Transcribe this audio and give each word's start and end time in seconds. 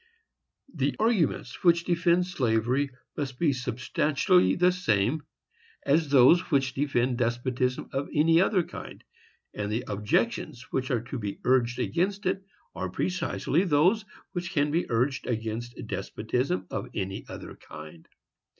The 0.73 0.95
arguments 0.97 1.63
which 1.63 1.83
defend 1.83 2.25
slavery 2.25 2.89
must 3.15 3.37
be 3.37 3.53
substantially 3.53 4.55
the 4.55 4.71
same 4.71 5.21
as 5.85 6.09
those 6.09 6.49
which 6.49 6.73
defend 6.73 7.19
despotism 7.19 7.87
of 7.93 8.09
any 8.11 8.41
other 8.41 8.63
kind; 8.63 9.03
and 9.53 9.71
the 9.71 9.83
objections 9.87 10.63
which 10.71 10.89
are 10.89 11.01
to 11.01 11.19
be 11.19 11.39
urged 11.43 11.77
against 11.77 12.25
it 12.25 12.43
are 12.73 12.89
precisely 12.89 13.63
those 13.63 14.03
which 14.31 14.49
can 14.49 14.71
be 14.71 14.89
urged 14.89 15.27
against 15.27 15.79
despotism 15.85 16.65
of 16.71 16.89
any 16.95 17.23
other 17.29 17.55
kind. 17.55 18.07